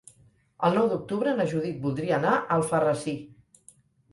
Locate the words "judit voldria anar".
1.51-2.33